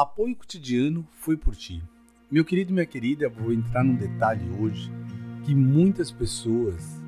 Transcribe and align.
Apoio 0.00 0.34
cotidiano 0.34 1.06
foi 1.10 1.36
por 1.36 1.54
ti. 1.54 1.84
Meu 2.30 2.42
querido 2.42 2.72
minha 2.72 2.86
querida, 2.86 3.28
vou 3.28 3.52
entrar 3.52 3.84
num 3.84 3.94
detalhe 3.94 4.48
hoje 4.58 4.90
que 5.44 5.54
muitas 5.54 6.10
pessoas 6.10 6.98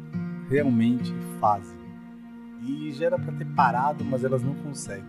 realmente 0.50 1.10
fazem. 1.40 1.78
E 2.60 2.92
já 2.92 3.06
era 3.06 3.18
para 3.18 3.32
ter 3.32 3.46
parado, 3.54 4.04
mas 4.04 4.24
elas 4.24 4.42
não 4.42 4.54
conseguem. 4.56 5.08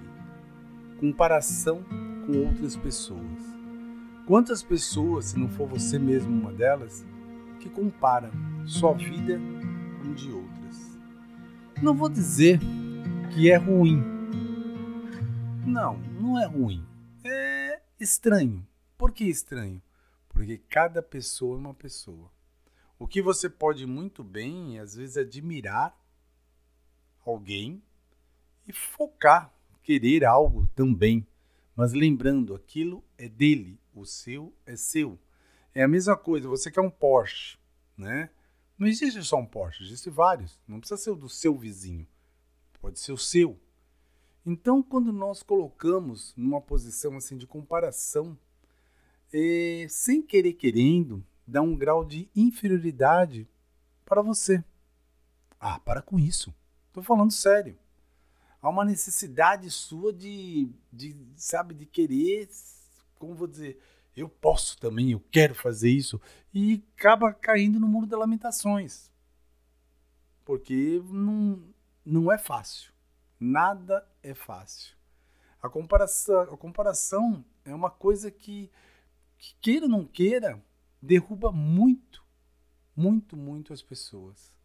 Comparação 0.97 1.83
com 2.25 2.47
outras 2.47 2.77
pessoas. 2.77 3.41
Quantas 4.25 4.63
pessoas, 4.63 5.25
se 5.25 5.37
não 5.37 5.49
for 5.49 5.67
você 5.67 5.99
mesmo 5.99 6.31
uma 6.39 6.53
delas, 6.53 7.05
que 7.59 7.69
compara 7.69 8.31
sua 8.65 8.93
vida 8.93 9.37
com 10.01 10.13
de 10.13 10.31
outras? 10.31 10.97
Não 11.81 11.93
vou 11.93 12.07
dizer 12.07 12.61
que 13.33 13.51
é 13.51 13.57
ruim. 13.57 14.01
Não, 15.65 15.99
não 16.17 16.39
é 16.39 16.45
ruim. 16.45 16.81
Estranho. 18.03 18.67
Por 18.97 19.13
que 19.13 19.23
estranho? 19.23 19.81
Porque 20.27 20.57
cada 20.57 21.01
pessoa 21.01 21.55
é 21.55 21.57
uma 21.57 21.73
pessoa. 21.73 22.29
O 22.99 23.07
que 23.07 23.21
você 23.21 23.49
pode 23.49 23.85
muito 23.85 24.25
bem, 24.25 24.77
às 24.77 24.93
vezes, 24.93 25.15
admirar 25.15 25.97
alguém 27.25 27.81
e 28.67 28.73
focar, 28.73 29.53
querer 29.81 30.25
algo 30.25 30.67
também. 30.75 31.25
Mas 31.77 31.93
lembrando, 31.93 32.53
aquilo 32.53 33.01
é 33.17 33.29
dele, 33.29 33.79
o 33.93 34.05
seu 34.05 34.53
é 34.65 34.75
seu. 34.75 35.17
É 35.73 35.81
a 35.81 35.87
mesma 35.87 36.17
coisa, 36.17 36.49
você 36.49 36.69
quer 36.69 36.81
um 36.81 36.91
Porsche, 36.91 37.57
né? 37.95 38.29
Não 38.77 38.85
existe 38.85 39.23
só 39.23 39.37
um 39.37 39.45
Porsche, 39.45 39.81
existe 39.81 40.09
vários. 40.09 40.59
Não 40.67 40.81
precisa 40.81 41.01
ser 41.01 41.11
o 41.11 41.15
do 41.15 41.29
seu 41.29 41.57
vizinho, 41.57 42.05
pode 42.81 42.99
ser 42.99 43.13
o 43.13 43.17
seu. 43.17 43.57
Então, 44.45 44.83
quando 44.83 45.13
nós 45.13 45.41
colocamos 45.41 46.33
numa 46.35 46.59
posição 46.59 47.15
assim 47.15 47.37
de 47.37 47.47
comparação, 47.47 48.37
é, 49.31 49.87
sem 49.89 50.21
querer 50.21 50.53
querendo, 50.53 51.25
dá 51.47 51.61
um 51.61 51.75
grau 51.75 52.03
de 52.03 52.29
inferioridade 52.35 53.47
para 54.05 54.21
você. 54.21 54.63
Ah, 55.59 55.79
para 55.79 56.01
com 56.01 56.19
isso. 56.19 56.53
Estou 56.87 57.01
falando 57.01 57.31
sério. 57.31 57.77
Há 58.61 58.69
uma 58.69 58.85
necessidade 58.85 59.69
sua 59.71 60.13
de, 60.13 60.69
de, 60.91 61.15
sabe, 61.35 61.73
de 61.73 61.85
querer, 61.85 62.47
como 63.17 63.33
vou 63.33 63.47
dizer, 63.47 63.79
eu 64.15 64.29
posso 64.29 64.77
também, 64.77 65.11
eu 65.11 65.19
quero 65.31 65.55
fazer 65.55 65.89
isso, 65.89 66.21
e 66.53 66.83
acaba 66.95 67.33
caindo 67.33 67.79
no 67.79 67.87
mundo 67.87 68.07
das 68.07 68.19
lamentações. 68.19 69.11
Porque 70.45 71.01
não, 71.05 71.63
não 72.05 72.31
é 72.31 72.37
fácil. 72.37 72.92
Nada 73.45 74.07
é 74.23 74.33
fácil. 74.33 74.95
A 75.61 75.67
comparação, 75.67 76.39
a 76.43 76.55
comparação 76.55 77.43
é 77.65 77.75
uma 77.75 77.89
coisa 77.89 78.31
que, 78.31 78.71
que, 79.37 79.53
queira 79.59 79.85
ou 79.85 79.91
não 79.91 80.05
queira, 80.05 80.63
derruba 81.01 81.51
muito, 81.51 82.23
muito, 82.95 83.35
muito 83.35 83.73
as 83.73 83.81
pessoas. 83.81 84.55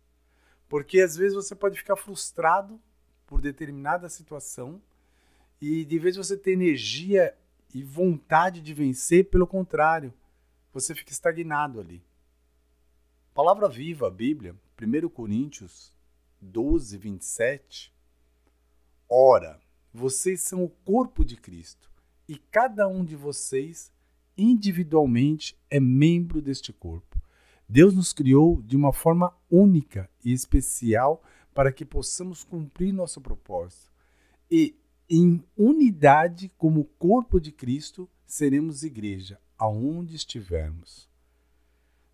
Porque 0.68 1.00
às 1.00 1.16
vezes 1.16 1.34
você 1.34 1.56
pode 1.56 1.76
ficar 1.76 1.96
frustrado 1.96 2.80
por 3.26 3.40
determinada 3.40 4.08
situação 4.08 4.80
e 5.60 5.84
de 5.84 5.98
vez 5.98 6.14
você 6.14 6.36
ter 6.36 6.52
energia 6.52 7.36
e 7.74 7.82
vontade 7.82 8.60
de 8.60 8.72
vencer, 8.72 9.28
pelo 9.28 9.46
contrário, 9.48 10.14
você 10.72 10.94
fica 10.94 11.10
estagnado 11.10 11.80
ali. 11.80 12.00
Palavra 13.34 13.68
viva, 13.68 14.06
a 14.06 14.10
Bíblia, 14.10 14.54
1 14.80 15.08
Coríntios 15.08 15.92
12, 16.40 16.96
27. 16.96 17.97
Ora, 19.10 19.58
vocês 19.92 20.42
são 20.42 20.62
o 20.62 20.68
corpo 20.68 21.24
de 21.24 21.34
Cristo 21.34 21.90
e 22.28 22.36
cada 22.36 22.86
um 22.86 23.02
de 23.02 23.16
vocês 23.16 23.90
individualmente 24.36 25.58
é 25.70 25.80
membro 25.80 26.42
deste 26.42 26.74
corpo. 26.74 27.18
Deus 27.66 27.94
nos 27.94 28.12
criou 28.12 28.60
de 28.60 28.76
uma 28.76 28.92
forma 28.92 29.34
única 29.50 30.10
e 30.22 30.32
especial 30.32 31.22
para 31.54 31.72
que 31.72 31.86
possamos 31.86 32.44
cumprir 32.44 32.92
nosso 32.92 33.18
propósito. 33.18 33.90
E 34.50 34.78
em 35.08 35.42
unidade, 35.56 36.50
como 36.58 36.84
corpo 36.84 37.40
de 37.40 37.50
Cristo, 37.50 38.06
seremos 38.26 38.82
igreja, 38.82 39.40
aonde 39.56 40.16
estivermos. 40.16 41.08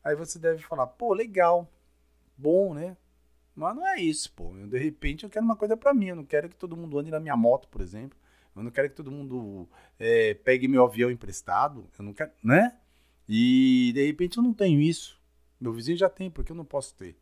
Aí 0.02 0.14
você 0.14 0.38
deve 0.38 0.62
falar, 0.62 0.86
pô, 0.86 1.12
legal, 1.12 1.68
bom, 2.38 2.72
né? 2.72 2.96
Mas 3.54 3.76
não 3.76 3.86
é 3.86 4.00
isso, 4.00 4.32
pô. 4.32 4.56
Eu, 4.56 4.66
de 4.66 4.78
repente 4.78 5.24
eu 5.24 5.30
quero 5.30 5.44
uma 5.44 5.56
coisa 5.56 5.76
para 5.76 5.94
mim. 5.94 6.08
Eu 6.08 6.16
não 6.16 6.24
quero 6.24 6.48
que 6.48 6.56
todo 6.56 6.76
mundo 6.76 6.98
ande 6.98 7.10
na 7.10 7.20
minha 7.20 7.36
moto, 7.36 7.68
por 7.68 7.80
exemplo. 7.80 8.18
Eu 8.54 8.62
não 8.62 8.70
quero 8.70 8.88
que 8.88 8.96
todo 8.96 9.10
mundo 9.10 9.68
é, 9.98 10.34
pegue 10.34 10.68
meu 10.68 10.84
avião 10.84 11.10
emprestado. 11.10 11.88
Eu 11.98 12.04
não 12.04 12.12
quero, 12.12 12.30
né? 12.42 12.76
E 13.28 13.92
de 13.94 14.06
repente 14.06 14.38
eu 14.38 14.42
não 14.42 14.52
tenho 14.52 14.80
isso. 14.80 15.20
Meu 15.60 15.72
vizinho 15.72 15.96
já 15.96 16.10
tem, 16.10 16.30
porque 16.30 16.52
eu 16.52 16.56
não 16.56 16.64
posso 16.64 16.94
ter? 16.94 17.16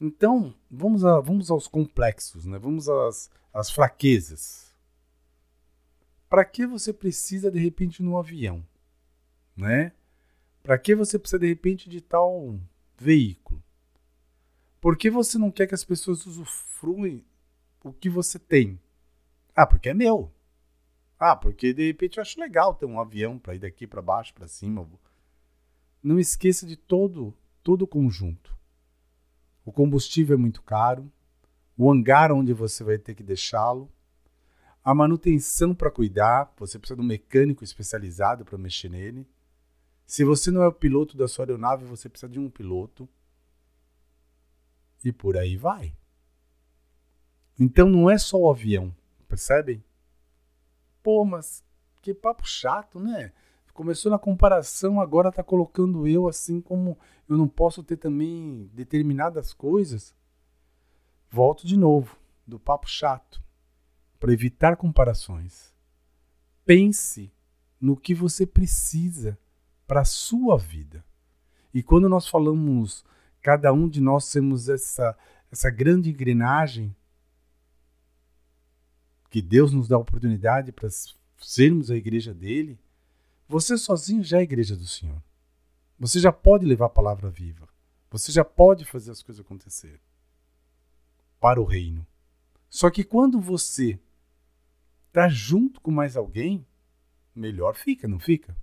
Então, 0.00 0.54
vamos, 0.70 1.02
a, 1.02 1.18
vamos 1.18 1.50
aos 1.50 1.66
complexos, 1.66 2.44
né? 2.44 2.58
vamos 2.58 2.90
às, 2.90 3.30
às 3.52 3.70
fraquezas. 3.70 4.74
Para 6.28 6.44
que 6.44 6.66
você 6.66 6.92
precisa 6.92 7.50
de 7.50 7.58
repente 7.58 8.02
de 8.02 8.08
um 8.08 8.18
avião? 8.18 8.62
Né? 9.56 9.92
Para 10.62 10.76
que 10.76 10.94
você 10.94 11.18
precisa 11.18 11.38
de 11.38 11.46
repente 11.46 11.88
de 11.88 12.02
tal 12.02 12.58
veículo? 12.98 13.63
Por 14.84 14.98
que 14.98 15.08
você 15.08 15.38
não 15.38 15.50
quer 15.50 15.66
que 15.66 15.74
as 15.74 15.82
pessoas 15.82 16.26
usufruem 16.26 17.24
o 17.82 17.90
que 17.90 18.10
você 18.10 18.38
tem? 18.38 18.78
Ah, 19.56 19.66
porque 19.66 19.88
é 19.88 19.94
meu. 19.94 20.30
Ah, 21.18 21.34
porque 21.34 21.72
de 21.72 21.86
repente 21.86 22.18
eu 22.18 22.20
acho 22.20 22.38
legal 22.38 22.74
ter 22.74 22.84
um 22.84 23.00
avião 23.00 23.38
para 23.38 23.54
ir 23.54 23.60
daqui 23.60 23.86
para 23.86 24.02
baixo, 24.02 24.34
para 24.34 24.46
cima. 24.46 24.86
Não 26.02 26.18
esqueça 26.18 26.66
de 26.66 26.76
todo 26.76 27.34
todo 27.62 27.80
o 27.80 27.86
conjunto. 27.86 28.54
O 29.64 29.72
combustível 29.72 30.36
é 30.36 30.38
muito 30.38 30.60
caro, 30.60 31.10
o 31.78 31.90
hangar 31.90 32.30
onde 32.30 32.52
você 32.52 32.84
vai 32.84 32.98
ter 32.98 33.14
que 33.14 33.22
deixá-lo, 33.22 33.90
a 34.84 34.94
manutenção 34.94 35.74
para 35.74 35.90
cuidar, 35.90 36.52
você 36.58 36.78
precisa 36.78 36.96
de 36.96 37.02
um 37.02 37.08
mecânico 37.08 37.64
especializado 37.64 38.44
para 38.44 38.58
mexer 38.58 38.90
nele. 38.90 39.26
Se 40.04 40.24
você 40.24 40.50
não 40.50 40.62
é 40.62 40.68
o 40.68 40.72
piloto 40.74 41.16
da 41.16 41.26
sua 41.26 41.46
aeronave, 41.46 41.86
você 41.86 42.06
precisa 42.06 42.30
de 42.30 42.38
um 42.38 42.50
piloto. 42.50 43.08
E 45.02 45.12
por 45.12 45.36
aí 45.36 45.56
vai. 45.56 45.96
Então 47.58 47.88
não 47.88 48.10
é 48.10 48.18
só 48.18 48.38
o 48.38 48.50
avião, 48.50 48.94
percebem? 49.28 49.82
Pô, 51.02 51.24
mas 51.24 51.64
que 52.02 52.12
papo 52.12 52.46
chato, 52.46 53.00
né? 53.00 53.32
começou 53.74 54.10
na 54.10 54.18
comparação, 54.18 55.00
agora 55.00 55.28
está 55.28 55.42
colocando 55.42 56.06
eu 56.06 56.28
assim 56.28 56.60
como 56.60 56.96
eu 57.28 57.36
não 57.36 57.48
posso 57.48 57.82
ter 57.82 57.96
também 57.96 58.70
determinadas 58.72 59.52
coisas. 59.52 60.14
Volto 61.28 61.66
de 61.66 61.76
novo 61.76 62.16
do 62.46 62.58
papo 62.58 62.88
chato 62.88 63.42
para 64.20 64.32
evitar 64.32 64.76
comparações. 64.76 65.74
Pense 66.64 67.32
no 67.80 67.96
que 67.96 68.14
você 68.14 68.46
precisa 68.46 69.36
para 69.86 70.04
sua 70.04 70.56
vida. 70.56 71.04
E 71.74 71.82
quando 71.82 72.08
nós 72.08 72.28
falamos, 72.28 73.04
cada 73.44 73.74
um 73.74 73.86
de 73.86 74.00
nós 74.00 74.32
temos 74.32 74.70
essa, 74.70 75.14
essa 75.52 75.68
grande 75.68 76.08
engrenagem 76.08 76.96
que 79.28 79.42
Deus 79.42 79.70
nos 79.70 79.86
dá 79.86 79.96
a 79.96 79.98
oportunidade 79.98 80.72
para 80.72 80.88
sermos 81.36 81.90
a 81.90 81.94
igreja 81.94 82.32
dele, 82.32 82.80
você 83.46 83.76
sozinho 83.76 84.24
já 84.24 84.38
é 84.38 84.40
a 84.40 84.44
igreja 84.44 84.74
do 84.74 84.86
Senhor. 84.86 85.22
Você 85.98 86.18
já 86.20 86.32
pode 86.32 86.64
levar 86.64 86.86
a 86.86 86.90
palavra 86.90 87.28
viva. 87.28 87.68
Você 88.10 88.32
já 88.32 88.42
pode 88.42 88.86
fazer 88.86 89.10
as 89.10 89.22
coisas 89.22 89.44
acontecer 89.44 90.00
para 91.38 91.60
o 91.60 91.64
reino. 91.64 92.06
Só 92.70 92.88
que 92.88 93.04
quando 93.04 93.38
você 93.42 94.00
está 95.08 95.28
junto 95.28 95.82
com 95.82 95.90
mais 95.90 96.16
alguém, 96.16 96.66
melhor 97.34 97.76
fica, 97.76 98.08
não 98.08 98.18
fica? 98.18 98.56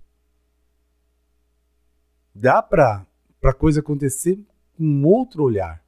Dá 2.34 2.60
para 2.60 3.06
a 3.44 3.54
coisa 3.54 3.78
acontecer 3.78 4.44
um 4.78 5.06
outro 5.06 5.42
olhar. 5.42 5.84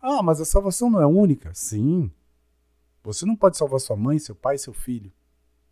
Ah, 0.00 0.22
mas 0.22 0.40
a 0.40 0.44
salvação 0.44 0.90
não 0.90 1.00
é 1.00 1.06
única? 1.06 1.52
Sim. 1.54 2.10
Você 3.02 3.26
não 3.26 3.36
pode 3.36 3.56
salvar 3.56 3.80
sua 3.80 3.96
mãe, 3.96 4.18
seu 4.18 4.34
pai, 4.34 4.58
seu 4.58 4.72
filho, 4.72 5.12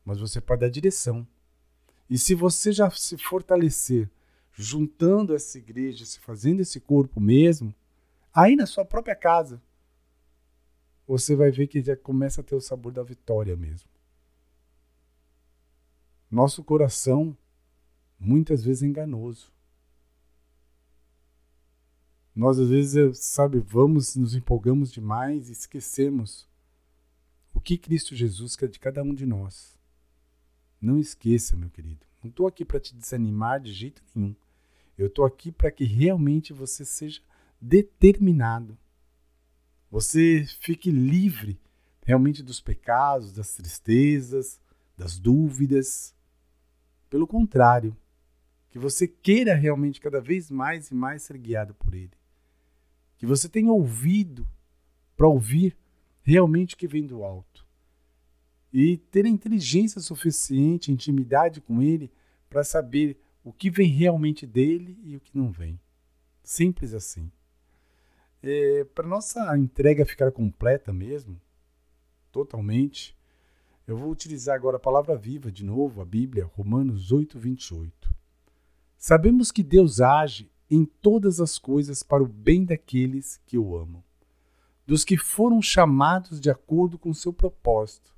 mas 0.05 0.19
você 0.19 0.41
pode 0.41 0.61
dar 0.61 0.71
direção. 0.71 1.27
E 2.09 2.19
se 2.19 2.35
você 2.35 2.73
já 2.73 2.91
se 2.91 3.17
fortalecer 3.17 4.11
juntando 4.53 5.35
essa 5.35 5.57
igreja, 5.59 6.05
se 6.05 6.19
fazendo 6.21 6.61
esse 6.61 6.79
corpo 6.81 7.21
mesmo, 7.21 7.75
aí 8.35 8.55
na 8.55 8.67
sua 8.67 8.85
própria 8.85 9.17
casa, 9.17 9.63
você 11.07 11.35
vai 11.35 11.51
ver 11.51 11.67
que 11.67 11.83
já 11.83 11.97
começa 11.97 12.41
a 12.41 12.45
ter 12.45 12.55
o 12.55 12.61
sabor 12.61 12.93
da 12.93 13.03
vitória 13.03 13.57
mesmo. 13.57 13.89
Nosso 16.31 16.65
coração 16.65 17.37
muitas 18.19 18.65
vezes 18.65 18.83
é 18.83 18.87
enganoso. 18.87 19.52
Nós 22.35 22.59
às 22.59 22.71
vezes, 22.71 23.19
sabe, 23.19 23.59
vamos, 23.59 24.17
nos 24.17 24.35
empolgamos 24.35 24.91
demais 24.91 25.49
e 25.49 25.53
esquecemos 25.53 26.49
o 27.53 27.61
que 27.61 27.77
Cristo 27.77 28.17
Jesus 28.17 28.57
quer 28.57 28.69
de 28.69 28.79
cada 28.79 29.03
um 29.03 29.15
de 29.15 29.27
nós. 29.27 29.79
Não 30.81 30.99
esqueça, 30.99 31.57
meu 31.57 31.69
querido. 31.69 32.07
Não 32.23 32.31
estou 32.31 32.47
aqui 32.47 32.65
para 32.65 32.81
te 32.81 32.95
desanimar 32.95 33.61
de 33.61 33.73
jeito 33.73 34.03
nenhum. 34.15 34.35
Eu 34.97 35.09
estou 35.09 35.25
aqui 35.25 35.53
para 35.53 35.71
que 35.71 35.85
realmente 35.85 36.53
você 36.53 36.85
seja 36.85 37.21
determinado. 37.61 38.79
Você 39.91 40.45
fique 40.61 40.91
livre 40.91 41.61
realmente 42.05 42.43
dos 42.43 42.61
pecados, 42.61 43.33
das 43.33 43.55
tristezas, 43.55 44.61
das 44.97 45.19
dúvidas. 45.19 46.15
Pelo 47.11 47.27
contrário, 47.27 47.97
que 48.71 48.79
você 48.79 49.07
queira 49.07 49.55
realmente 49.55 50.01
cada 50.01 50.21
vez 50.21 50.51
mais 50.51 50.91
e 50.91 50.95
mais 50.95 51.23
ser 51.23 51.37
guiado 51.37 51.75
por 51.75 51.95
Ele. 51.95 52.22
Que 53.23 53.27
você 53.27 53.49
tenha 53.49 53.71
ouvido 53.71 54.49
para 55.17 55.29
ouvir 55.29 55.79
realmente 56.23 56.75
o 56.75 56.77
que 56.77 56.89
vem 56.89 57.07
do 57.07 57.23
alto. 57.23 57.65
E 58.73 58.97
ter 58.97 59.27
a 59.27 59.29
inteligência 59.29 60.01
suficiente, 60.01 60.91
intimidade 60.91 61.61
com 61.61 61.81
Ele, 61.81 62.11
para 62.51 62.65
saber 62.65 63.17
o 63.45 63.53
que 63.53 63.71
vem 63.71 63.89
realmente 63.89 64.45
dele 64.45 64.99
e 65.05 65.15
o 65.15 65.21
que 65.21 65.39
não 65.39 65.53
vem. 65.53 65.79
Simples 66.43 66.93
assim. 66.95 67.31
É, 68.43 68.83
para 68.93 69.07
nossa 69.07 69.57
entrega 69.57 70.05
ficar 70.05 70.33
completa 70.33 70.93
mesmo, 70.93 71.41
totalmente, 72.33 73.17
eu 73.87 73.97
vou 73.97 74.11
utilizar 74.11 74.57
agora 74.57 74.79
a 74.79 74.81
palavra 74.81 75.17
viva 75.17 75.49
de 75.53 75.65
novo, 75.65 76.01
a 76.01 76.05
Bíblia, 76.05 76.45
Romanos 76.57 77.13
8, 77.13 77.39
28. 77.39 78.13
Sabemos 78.99 79.53
que 79.53 79.63
Deus 79.63 80.01
age 80.01 80.51
em 80.75 80.87
todas 80.87 81.39
as 81.39 81.59
coisas 81.59 82.03
para 82.03 82.23
o 82.23 82.27
bem 82.27 82.65
daqueles 82.65 83.39
que 83.45 83.59
o 83.59 83.77
amam, 83.77 84.03
dos 84.87 85.05
que 85.05 85.19
foram 85.19 85.61
chamados 85.61 86.41
de 86.41 86.49
acordo 86.49 86.99
com 86.99 87.13
seu 87.13 87.31
propósito. 87.31 88.15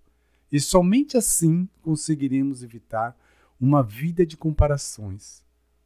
E 0.53 0.61
somente 0.61 1.17
assim 1.17 1.69
conseguiremos 1.83 2.63
evitar 2.63 3.19
uma 3.61 3.83
vida 3.83 4.25
de 4.25 4.37
comparações, 4.37 5.43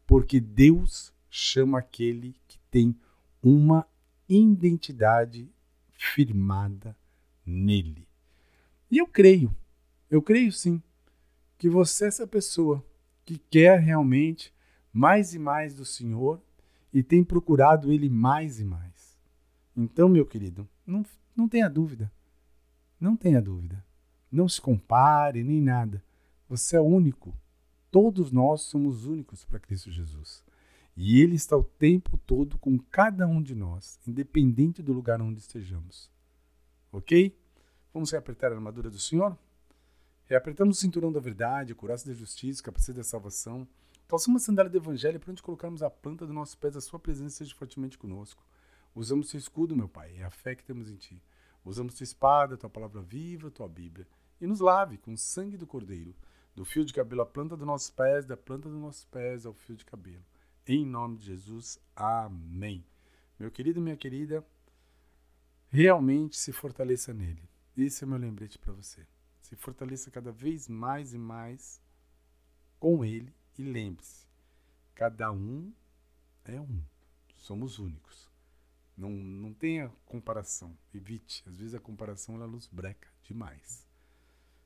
porque 0.07 0.39
Deus 0.39 1.11
chama 1.31 1.79
aquele 1.79 2.37
que 2.47 2.59
tem 2.71 2.95
uma 3.43 3.89
identidade 4.29 5.51
firmada 5.95 6.95
nele. 7.47 8.07
E 8.91 8.99
eu 8.99 9.07
creio, 9.07 9.57
eu 10.11 10.21
creio 10.21 10.53
sim, 10.53 10.83
que 11.57 11.71
você 11.71 12.05
é 12.05 12.09
essa 12.09 12.27
pessoa 12.27 12.85
que 13.25 13.39
quer 13.39 13.81
realmente 13.81 14.53
mais 14.93 15.33
e 15.33 15.39
mais 15.39 15.73
do 15.73 15.87
Senhor 15.87 16.43
e 16.93 17.03
tem 17.03 17.23
procurado 17.23 17.93
Ele 17.93 18.09
mais 18.09 18.61
e 18.61 18.65
mais. 18.65 19.19
Então, 19.77 20.09
meu 20.09 20.27
querido, 20.27 20.69
não, 20.87 21.05
não 21.37 21.49
tenha 21.49 21.69
dúvida. 21.69 22.11
Não 23.01 23.17
tenha 23.17 23.41
dúvida. 23.41 23.85
Não 24.31 24.49
se 24.49 24.61
compare 24.61 25.45
nem 25.45 25.61
nada. 25.61 26.03
Você 26.49 26.77
é 26.77 26.81
único. 26.81 27.35
Todos 27.91 28.33
nós 28.33 28.63
somos 28.63 29.07
únicos 29.07 29.45
para 29.45 29.59
Cristo 29.59 29.91
Jesus. 29.91 30.45
E 30.97 31.21
Ele 31.21 31.37
está 31.37 31.57
o 31.57 31.63
tempo 31.63 32.19
todo 32.27 32.59
com 32.59 32.79
cada 32.79 33.27
um 33.27 33.41
de 33.41 33.55
nós, 33.55 34.01
independente 34.07 34.83
do 34.83 34.93
lugar 34.93 35.23
onde 35.23 35.39
estejamos. 35.39 36.11
Ok? 36.91 37.39
Vamos 37.95 38.11
reapertar 38.11 38.51
a 38.51 38.57
armadura 38.57 38.91
do 38.91 38.99
Senhor? 38.99 39.39
Reapertamos 40.25 40.77
o 40.77 40.81
cinturão 40.81 41.13
da 41.13 41.21
verdade, 41.21 41.73
a 41.73 41.77
couraça 41.77 42.07
da 42.07 42.15
justiça, 42.15 42.61
a 42.61 42.65
capacidade 42.65 42.99
da 42.99 43.05
salvação 43.05 43.67
Calçamos 44.09 44.43
a 44.43 44.47
sandália 44.47 44.71
do 44.71 44.79
Evangelho 44.79 45.21
para 45.21 45.31
onde 45.31 45.43
colocarmos 45.43 45.83
a 45.83 45.91
planta 45.91 46.25
dos 46.25 46.35
nossos 46.35 46.55
pés, 46.55 46.75
a 46.75 46.81
sua 46.81 46.99
presença 46.99 47.37
seja 47.37 47.55
fortemente 47.55 47.99
conosco. 47.99 48.43
Usamos 48.95 49.29
seu 49.29 49.37
escudo, 49.37 49.77
meu 49.77 49.87
Pai, 49.87 50.17
é 50.17 50.25
a 50.25 50.31
fé 50.31 50.55
que 50.55 50.65
temos 50.65 50.89
em 50.89 50.97
Ti. 50.97 51.23
Usamos 51.63 51.93
tua 51.93 52.05
espada, 52.05 52.57
tua 52.57 52.71
palavra 52.71 53.03
viva, 53.03 53.51
tua 53.51 53.69
Bíblia. 53.69 54.09
E 54.41 54.47
nos 54.47 54.61
lave 54.61 54.97
com 54.97 55.13
o 55.13 55.19
sangue 55.19 55.59
do 55.59 55.67
Cordeiro, 55.67 56.17
do 56.57 56.65
fio 56.65 56.87
de 56.87 56.95
cabelo 56.95 57.21
à 57.21 57.27
planta 57.27 57.55
dos 57.55 57.67
nossos 57.67 57.91
pés, 57.91 58.25
da 58.25 58.35
planta 58.35 58.71
dos 58.71 58.81
nossos 58.81 59.05
pés 59.05 59.45
ao 59.45 59.53
fio 59.53 59.77
de 59.77 59.85
cabelo. 59.85 60.25
Em 60.67 60.87
nome 60.87 61.19
de 61.19 61.27
Jesus, 61.27 61.79
amém. 61.95 62.83
Meu 63.39 63.51
querido 63.51 63.79
e 63.79 63.83
minha 63.83 63.97
querida, 63.97 64.43
realmente 65.69 66.39
se 66.39 66.51
fortaleça 66.51 67.13
nele. 67.13 67.47
Esse 67.77 68.05
é 68.05 68.07
meu 68.07 68.17
lembrete 68.17 68.59
para 68.59 68.73
você. 68.73 69.07
Se 69.43 69.55
fortaleça 69.55 70.11
cada 70.11 70.33
vez 70.33 70.67
mais 70.67 71.13
e 71.13 71.19
mais 71.19 71.79
com 72.81 73.05
ele 73.05 73.37
e 73.59 73.63
lembre-se, 73.63 74.27
cada 74.95 75.33
um 75.33 75.73
é 76.45 76.61
um. 76.61 76.81
Somos 77.37 77.79
únicos. 77.79 78.31
Não, 78.97 79.11
não 79.11 79.53
tenha 79.53 79.93
comparação. 80.07 80.77
Evite. 80.95 81.43
Às 81.47 81.59
vezes 81.59 81.75
a 81.75 81.81
comparação 81.81 82.37
ela 82.37 82.47
nos 82.47 82.67
breca 82.67 83.09
demais. 83.23 83.87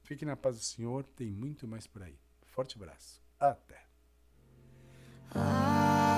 Fique 0.02 0.24
na 0.24 0.36
paz 0.36 0.56
do 0.56 0.62
Senhor. 0.62 1.04
Tem 1.04 1.30
muito 1.30 1.66
mais 1.66 1.86
por 1.86 2.02
aí. 2.02 2.18
Forte 2.46 2.76
abraço. 2.76 3.22
Até. 3.38 3.86
Ah. 5.34 6.11